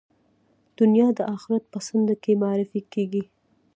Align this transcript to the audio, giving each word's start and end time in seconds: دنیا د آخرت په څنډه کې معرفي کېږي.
دنیا 0.79 1.07
د 1.17 1.19
آخرت 1.35 1.63
په 1.71 1.79
څنډه 1.87 2.15
کې 2.23 2.39
معرفي 2.41 2.81
کېږي. 2.93 3.23